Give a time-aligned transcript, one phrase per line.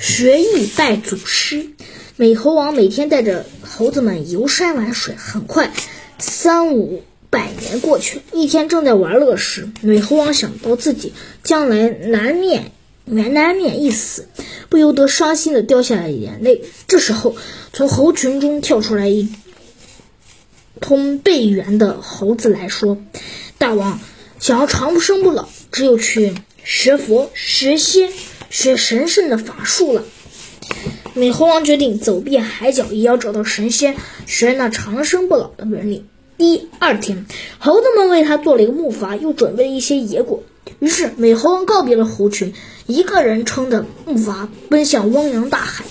[0.00, 1.66] 学艺拜祖师。
[2.16, 5.74] 美猴王每天带着猴子们游山玩水，很快，
[6.18, 8.22] 三五百年过去。
[8.32, 11.12] 一天正在玩乐时，美猴王想到自己
[11.44, 12.72] 将来难免
[13.04, 14.26] 难免一死，
[14.70, 16.62] 不由得伤心的掉下了眼泪。
[16.88, 17.36] 这时候，
[17.74, 19.28] 从猴群中跳出来一
[20.80, 22.96] 通背猿的猴子来说
[23.58, 24.00] ：“大王
[24.38, 28.10] 想要长生不老，只有去学佛、学仙、
[28.50, 30.04] 学神圣的法术了。”
[31.14, 36.06] 美猴王决定走遍海角，也要找到神仙，学那长生不老的本领。
[36.36, 37.26] 第二天，
[37.58, 40.42] 猴子们为他做了一个木筏，又准备了一些野果。
[40.78, 42.54] 于是，美猴王告别了猴群，
[42.86, 45.84] 一个人撑着木筏奔向汪洋大海。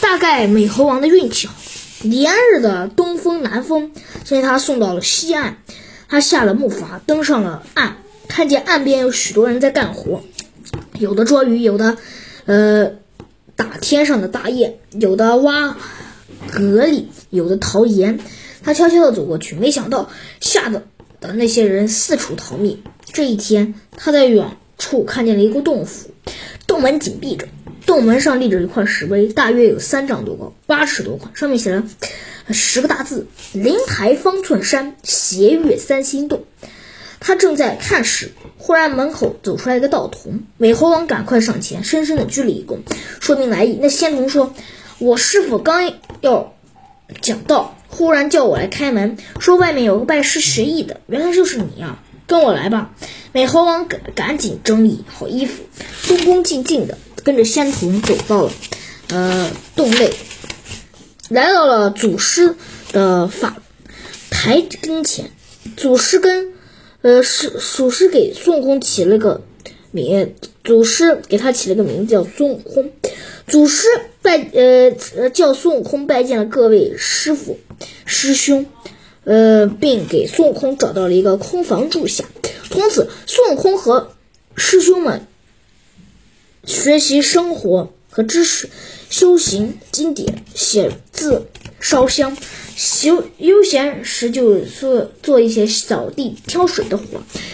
[0.00, 1.54] 大概美猴王的运气好，
[2.02, 3.92] 连日的东风南风
[4.24, 5.62] 将他送到了西岸。
[6.08, 7.96] 他下了木筏，登上了岸，
[8.28, 10.22] 看见岸边有许多人在干活，
[11.02, 11.96] 有的捉鱼，有的，
[12.46, 12.92] 呃。
[13.54, 18.18] 打天上的大雁，有的挖蛤蜊，有的淘盐。
[18.64, 20.84] 他悄悄地走过去，没想到吓得
[21.20, 22.82] 的那些人四处逃命。
[23.12, 26.10] 这一天，他在远处看见了一个洞府，
[26.66, 27.46] 洞门紧闭着，
[27.84, 31.84] 洞门上立着一块石碑，大约有三丈多高，八尺多宽，上面写了
[32.48, 36.44] 十个大字：“灵台方寸山，斜月三星洞。”
[37.24, 40.40] 他正在看时，忽然门口走出来一个道童。
[40.56, 42.80] 美猴王赶快上前，深深的鞠了一躬，
[43.20, 43.78] 说明来意。
[43.80, 44.52] 那仙童说
[44.98, 46.52] ：“我师傅刚要
[47.20, 52.02] 讲道，忽然叫我来开门，说外面有个拜师学艺的，原来就是你啊！
[52.26, 52.90] 跟我来吧。”
[53.32, 55.62] 美猴王赶赶紧整理好衣服，
[56.08, 58.52] 恭恭敬敬的跟着仙童走到了
[59.10, 60.12] 呃洞内，
[61.28, 62.56] 来到了祖师
[62.90, 63.56] 的法
[64.28, 65.30] 台跟前。
[65.76, 66.52] 祖师跟
[67.02, 69.42] 呃，是祖师给孙悟空起了个
[69.90, 72.90] 名，祖师给他起了个名字叫孙悟空。
[73.46, 73.86] 祖师
[74.22, 77.58] 拜呃叫孙悟空拜见了各位师傅
[78.06, 78.66] 师兄，
[79.24, 82.24] 呃，并给孙悟空找到了一个空房住下。
[82.70, 84.14] 从此，孙悟空和
[84.56, 85.26] 师兄们
[86.64, 88.70] 学习生活和知识，
[89.10, 91.46] 修行经典，写字。
[91.84, 92.36] 烧香，
[92.76, 97.04] 休悠闲时就做做一些扫地、挑水的活。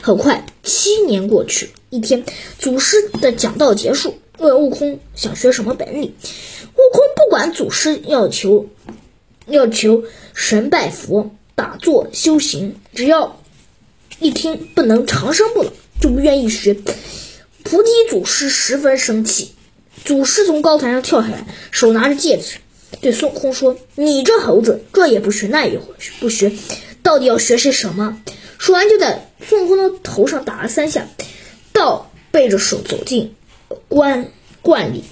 [0.00, 1.70] 很快，七年过去。
[1.90, 2.24] 一天，
[2.58, 6.14] 祖师的讲道结束，问悟空想学什么本领。
[6.74, 8.68] 悟空不管祖师要求，
[9.46, 10.04] 要求
[10.34, 13.40] 神拜佛、打坐修行，只要
[14.18, 16.74] 一听不能长生不老，就不愿意学。
[17.62, 19.52] 菩提祖师十分生气，
[20.04, 22.58] 祖师从高台上跳下来，手拿着戒指。
[23.00, 25.78] 对孙悟空说：“你这猴子，这也不学，那也
[26.20, 26.52] 不学，
[27.02, 28.20] 到底要学些什么？”
[28.58, 31.06] 说完，就在孙悟空的头上打了三下，
[31.72, 33.34] 倒背着手走进
[33.88, 34.28] 关
[34.62, 35.04] 观里。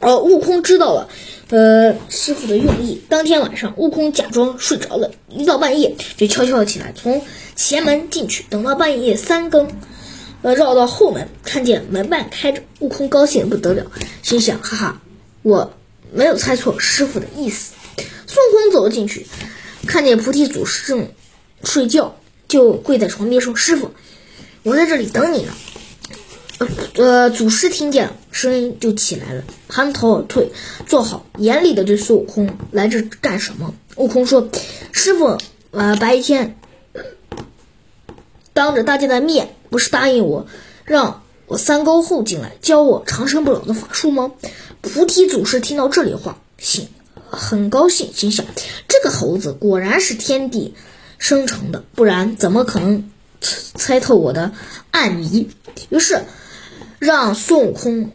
[0.00, 1.08] 呃，悟空知道了，
[1.50, 3.02] 呃，师傅的用意。
[3.08, 7.22] 当天晚上，悟空假装睡着了，一到半夜就悄悄起来，从
[7.54, 8.44] 前门进去。
[8.48, 9.68] 等到半夜三更，
[10.42, 15.02] 呃，绕到后门，看见门半开着，悟空高兴的不得了，心想：“哈哈，
[15.42, 15.74] 我。”
[16.12, 17.72] 没有猜错师傅的意思。
[18.26, 19.26] 孙悟空走了进去，
[19.86, 21.08] 看见菩提祖师正
[21.64, 22.16] 睡觉，
[22.48, 23.90] 就跪在床边说：“师傅，
[24.62, 25.52] 我在这里等你呢。”
[26.94, 30.52] 呃，祖师听见了声音就起来了，盘头而退，
[30.86, 34.48] 坐好，严厉的对孙悟空：“来这干什么？”悟空说
[34.92, 35.36] ：“师傅，
[35.72, 36.56] 呃，白天
[38.52, 40.46] 当着大家的面，不是答应我，
[40.84, 41.21] 让
[41.52, 44.32] 我三沟后进来教我长生不老的法术吗？”
[44.80, 46.88] 菩提祖师听到这里话，心
[47.28, 48.46] 很高兴，心想：
[48.88, 50.72] 这个猴子果然是天地
[51.18, 53.10] 生成的，不然怎么可能
[53.42, 54.52] 猜透我的
[54.90, 55.50] 暗谜？
[55.90, 56.22] 于是
[56.98, 58.12] 让孙悟空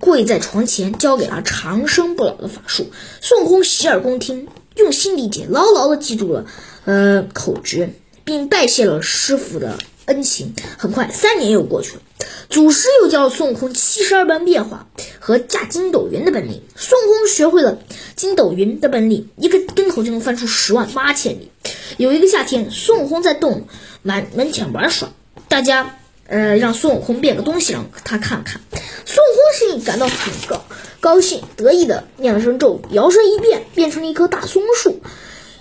[0.00, 2.90] 跪在床前，教给他长生不老的法术。
[3.20, 6.46] 孙悟空洗耳恭听，用心理解，牢牢的记住了
[6.86, 7.94] 呃口诀，
[8.24, 9.78] 并拜谢了师傅的
[10.10, 10.54] 恩情。
[10.76, 12.02] 很快，三年又过去了。
[12.50, 14.88] 祖师又教孙悟空七十二般变化
[15.20, 16.62] 和驾筋斗云的本领。
[16.76, 17.78] 孙悟空学会了
[18.16, 21.50] 筋斗云的本领，一个跟头就能翻出十万八千里。
[21.96, 23.66] 有一个夏天，孙悟空在洞
[24.02, 25.08] 门门前玩耍，
[25.48, 28.60] 大家呃让孙悟空变个东西让他看看。
[29.06, 30.64] 孙悟空心里感到很高
[31.00, 35.00] 高兴，得意的念了声咒语，摇身一变，变成了一棵大松树。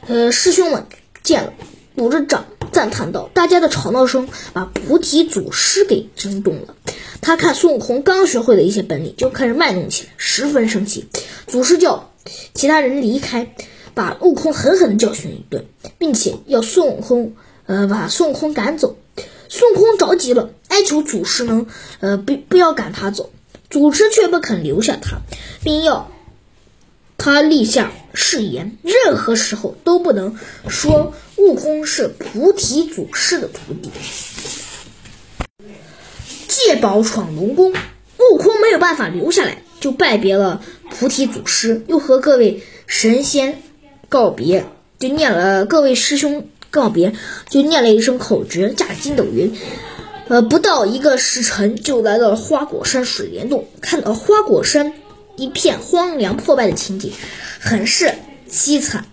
[0.08, 0.86] 呃，师兄们
[1.22, 1.54] 见了，
[1.96, 2.46] 鼓着掌。
[2.80, 6.76] 赞叹道：“大家的吵闹声把菩提祖师给惊动了。
[7.20, 11.06] 他看孙悟空刚学会了一些本领，就开始卖弄起来，十分生气。
[11.46, 12.14] 祖师叫
[12.54, 13.54] 其他人离开，
[13.94, 15.66] 把悟空狠狠地教训一顿，
[15.98, 17.34] 并且要孙悟空，
[17.66, 18.96] 呃，把孙悟空赶走。
[19.50, 21.68] 孙悟空着急了，哀求祖师能，
[22.00, 23.30] 呃，不不要赶他走。
[23.70, 25.18] 祖师却不肯留下他，
[25.66, 26.10] 并要
[27.20, 30.36] 他立下誓言，任何时候都不能
[30.68, 33.92] 说悟空是菩提祖师的徒弟。
[36.48, 43.62] 借宝闯龙宫，悟空没有办法留下来，就拜别了菩提祖师，又和各位神仙
[44.08, 44.66] 告别，
[44.98, 47.14] 就念了各位师兄告别，
[47.50, 49.54] 就念了一声口诀，驾筋斗云。
[50.28, 54.94] 呃，不到一个时辰，就来到了花果山水帘洞，看到花果山
[55.40, 57.14] 一片荒凉破败的情景，
[57.62, 58.14] 很是
[58.52, 59.06] 凄惨。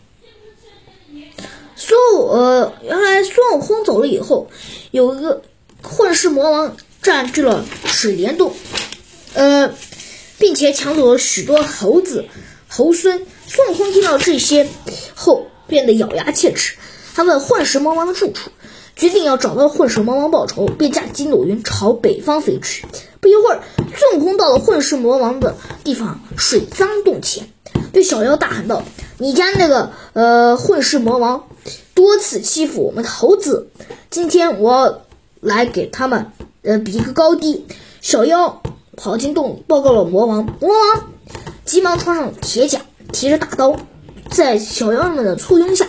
[1.77, 4.51] 孙悟呃，原来孙悟空走了以后，
[4.91, 5.43] 有一个
[5.83, 8.53] 混世魔王占据了水帘洞，
[9.35, 9.73] 呃，
[10.37, 12.25] 并且抢走了许多猴子
[12.67, 13.25] 猴孙。
[13.47, 14.67] 孙悟空听到这些
[15.15, 16.75] 后，变得咬牙切齿。
[17.15, 18.51] 他问混世魔王的住处。
[18.97, 22.87] 决定要找到混世魔王报仇，便驾筋斗云朝北方飞去。
[23.21, 23.63] 不一会儿，
[23.95, 25.55] 孙悟空到了混世魔王的
[25.87, 27.49] 地方水脏洞前，
[27.93, 28.83] 对小妖大喊道
[29.19, 31.47] ：“你家那个呃混世魔王
[31.95, 33.69] 多次欺负我们的猴子，
[34.11, 35.03] 今天我
[35.39, 37.65] 来给他们呃比一个高低。”
[38.03, 38.63] 小妖
[38.97, 41.05] 跑进洞报告了魔王，魔王
[41.65, 42.81] 急忙穿上铁甲，
[43.13, 43.77] 提着大刀，
[44.29, 45.87] 在小妖们的簇拥下，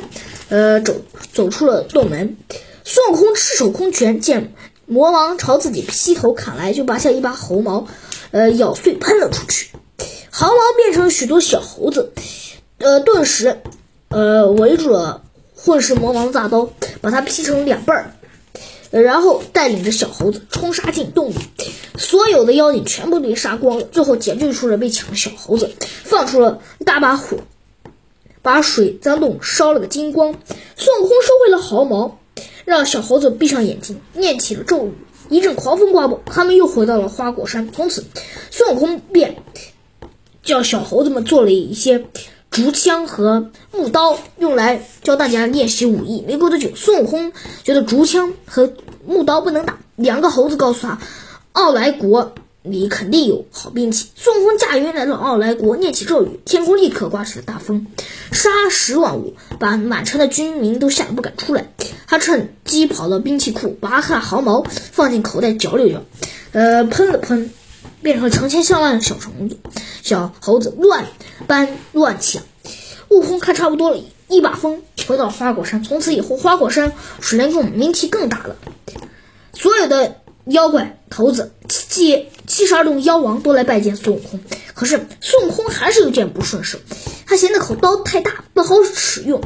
[0.50, 0.94] 呃走
[1.34, 2.38] 走出了洞门。
[2.84, 4.54] 孙悟空赤手空拳，见
[4.86, 7.88] 魔王朝自己劈头砍来，就拔下一把猴毛，
[8.30, 9.72] 呃，咬碎喷了出去，
[10.40, 12.12] 毫毛变成许多小猴子，
[12.78, 13.60] 呃，顿时，
[14.10, 15.24] 呃，围住了
[15.56, 16.70] 混世魔王的大刀，
[17.02, 18.12] 把他劈成两半儿，
[18.92, 21.36] 然后带领着小猴子冲杀进洞里，
[21.98, 25.72] 所有的妖精全部被杀光了，最后解救出了被抢的小猴子，
[26.04, 27.38] 放出了一大把火，
[28.44, 30.36] 把水脏洞烧了个精光。
[30.76, 32.20] 孙悟空收回了毫毛。
[32.64, 34.94] 让小猴子闭上眼睛，念起了咒语。
[35.30, 37.72] 一阵狂风刮过，他们又回到了花果山。
[37.72, 38.04] 从此，
[38.52, 39.38] 孙悟空便
[40.48, 42.06] 叫小猴子们做了一些
[42.50, 46.24] 竹枪和木刀，用来教大家练习武艺。
[46.26, 47.34] 没过多久，孙悟空
[47.64, 48.72] 觉得竹枪和
[49.06, 51.00] 木刀不能打，两个猴子告诉他，
[51.52, 52.34] 奥来国。
[52.64, 54.08] 里肯定有好兵器。
[54.14, 57.88] 孙悟空驾云来到奥来国，念起咒语，天空立刻刮起了大风，
[58.34, 61.72] 沙石万物，把满城的军民都吓得不敢出来。
[62.08, 66.04] 他趁机跑到兵器库，拔下毫毛放进口袋嚼了嚼，
[66.52, 67.52] 呃，喷了喷，
[68.08, 69.58] 变成了成千上万的小虫子、
[70.02, 71.08] 小猴子乱
[71.46, 72.42] 搬乱抢。
[73.10, 75.84] 悟空看差不多了，一把风回到花果山。
[75.84, 78.56] 从此以后，花果山水帘洞名气更大了，
[79.54, 84.40] 所有的妖怪、猴子、七七十二洞妖王都来拜见孙悟空，
[84.74, 86.80] 可是孙悟空还是有点不顺手，
[87.26, 89.42] 他嫌那口刀太大，不好使用。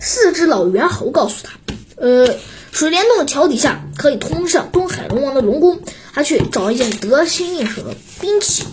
[0.00, 1.58] 四只老猿猴告诉他，
[1.96, 2.36] 呃，
[2.70, 5.82] 水帘洞的桥底下可以通向东海龙王的龙宫，
[6.12, 8.64] 他去找一件得心应手的兵器。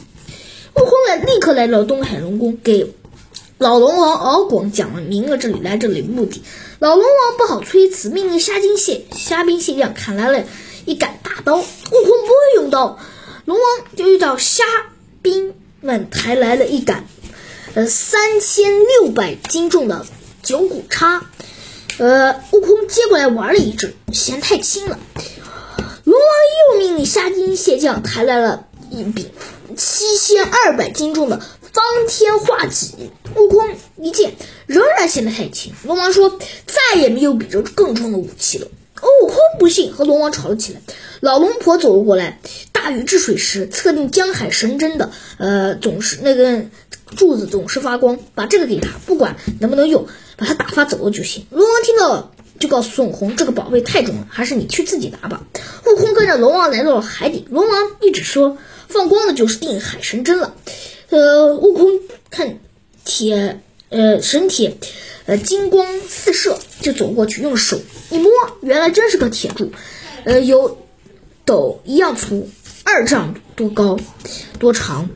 [0.75, 2.93] 悟空来立刻来到东海龙宫，给
[3.57, 6.41] 老龙王敖广讲了明了这里来这里的目的。
[6.79, 10.45] 老龙王不好推辞，命令虾金蟹虾兵蟹将砍来了
[10.85, 11.57] 一杆大刀。
[11.57, 12.99] 悟空不会用刀。
[13.45, 14.63] 龙王就遇到虾
[15.21, 17.05] 兵们抬来了一杆，
[17.73, 20.05] 呃，三千六百斤重的
[20.43, 21.25] 九股叉，
[21.97, 24.99] 呃，悟空接过来玩了一阵，嫌太轻了。
[26.73, 29.29] 又命令虾兵蟹将抬来了一柄
[29.75, 34.33] 七千二百斤重的方天画戟，悟空一见
[34.65, 35.73] 仍然嫌得太轻。
[35.83, 38.67] 龙王说：“再也没有比这更重的武器了。”
[39.23, 40.81] 悟空不信，和龙王吵了起来。
[41.21, 42.39] 老龙婆走了过来，
[42.73, 46.69] 大禹治水时测定江海神针的，呃，总是那根
[47.15, 51.45] 柱子总是发光，把这个给他，不管能不能用，把他打发走了就行。
[51.51, 55.47] 龙王听到了，就告诉孙悟空，这个宝贝太重了，还是你去自己拿吧。
[55.85, 60.55] 悟空跟着龙王来到了海底，龙王一直说放光的就是定海神针了。
[61.09, 61.99] 呃，悟空
[62.29, 62.59] 看
[63.05, 64.77] 铁，呃，神铁，
[65.25, 69.71] 呃，金光四射，就走过去，用手一摸，原来真是个铁柱，
[70.25, 70.77] 呃，有。
[71.45, 72.47] 斗一样粗，
[72.83, 73.97] 二丈多高，
[74.59, 75.09] 多长。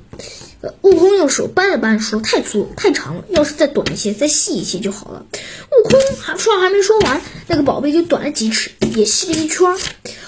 [0.81, 3.25] 悟空用手扳了扳，说：“太粗，太长了。
[3.29, 9.75] 要是再短一些，再细一些就好了。”悟空还话还没说完，那个宝贝就短了几尺，也细了一圈。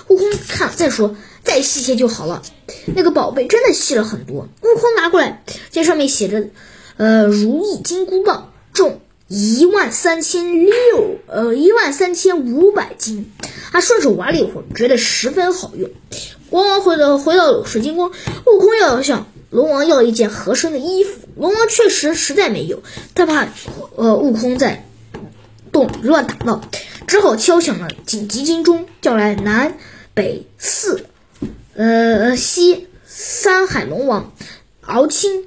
[0.07, 2.41] 悟空看，再说再细些就好了。
[2.95, 4.49] 那个宝贝真的细了很多。
[4.61, 6.49] 悟空拿过来，见上面写着
[6.97, 13.31] ：“呃，如意金箍棒，重。”一万三千六，呃，一万三千五百斤。
[13.71, 15.89] 他顺手玩了一会儿，觉得十分好用。
[16.51, 18.11] 国王回到回到水晶宫，
[18.45, 21.29] 悟空要向龙王要一件合身的衣服。
[21.37, 22.83] 龙王确实实在没有，
[23.15, 23.47] 他怕
[23.95, 24.85] 呃悟空在
[25.71, 26.61] 洞里乱打闹，
[27.07, 29.77] 只好敲响了紧急金钟，叫来南
[30.13, 31.05] 北四
[31.73, 34.33] 呃西三海龙王
[34.81, 35.45] 敖钦、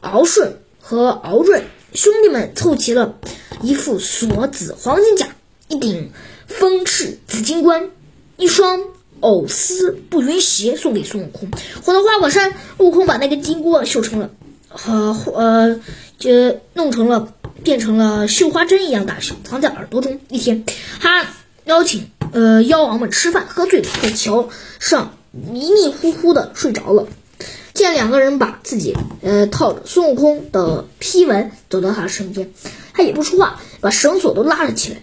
[0.00, 3.20] 敖顺和敖润兄弟们凑齐了
[3.62, 5.28] 一副锁子黄金甲，
[5.68, 6.10] 一顶
[6.48, 7.88] 风翅紫金冠，
[8.36, 8.80] 一双
[9.24, 11.50] 藕丝步云鞋送给孙悟空。
[11.82, 14.30] 回到花果山，悟空把那个金箍绣成了，
[14.86, 15.80] 呃呃，
[16.18, 20.20] 就弄成了，变成了绣花针一样大小，藏在耳朵中。
[20.28, 20.64] 一天，
[21.00, 21.26] 他
[21.64, 27.06] 邀请呃妖王们吃饭喝醉了，在桥上迷迷糊糊的睡着了。
[27.72, 32.52] 见两个人把自己呃套着孙悟空的披文走到他身边，
[32.92, 34.98] 他也不说话，把绳索都拉了起来。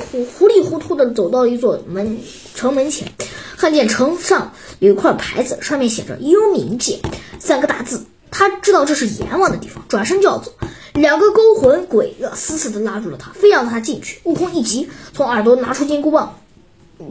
[0.00, 2.18] 糊糊里糊涂的走到一座门
[2.54, 3.12] 城门前，
[3.56, 7.00] 看见城上有一块牌子，上面写着“幽冥界”
[7.38, 8.04] 三个大字。
[8.30, 10.52] 他知道这是阎王的地方，转身就要走，
[10.94, 14.20] 两个勾魂鬼死死的拉住了他，非要他进去。
[14.24, 16.38] 悟空一急，从耳朵拿出金箍棒，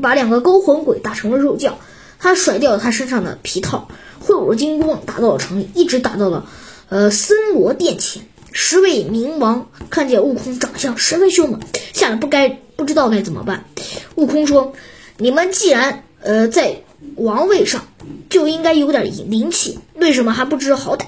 [0.02, 1.78] 把两个勾魂鬼打成了肉酱。
[2.20, 3.88] 他甩掉了他身上的皮套，
[4.20, 6.46] 挥舞着金箍棒打到了城里，一直打到了
[6.90, 8.24] 呃森罗殿前。
[8.52, 11.60] 十位冥王看见悟空长相十分凶猛，
[11.94, 13.66] 吓得不该不知道该怎么办。
[14.16, 14.72] 悟空说
[15.20, 16.82] ：“你们既然呃在
[17.18, 17.86] 王位上，
[18.30, 21.08] 就应该有点灵气，为什么还不知好歹？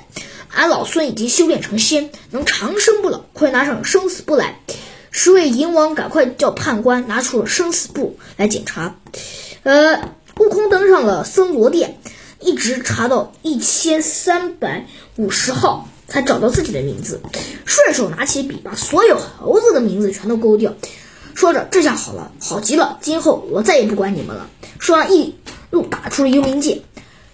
[0.50, 4.60] 俺老孙已经修炼成仙，能长生不老，快拿上生死簿来！”
[5.12, 8.98] 十位阎王赶快叫判官拿出了生死簿来检查。
[9.64, 10.10] 呃，
[10.40, 12.00] 悟空登上了森罗殿，
[12.42, 15.88] 一直查到一千三百五十号。
[16.08, 17.22] 才找到自己的名字，
[17.64, 20.76] 顺手拿起笔，把所有猴子的名字全都勾掉，
[21.36, 24.48] 说着：“这下好了，好极了，今后我再也不管你们了。”
[24.80, 25.36] 说完，一
[25.70, 26.82] 路打出了幽冥界。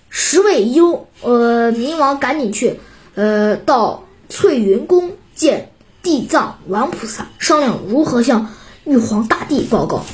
[0.10, 2.80] 十位幽呃冥王赶紧去，
[3.16, 8.48] 呃，到翠云宫见地藏王菩萨，商量如何向
[8.86, 10.06] 玉皇大帝报告。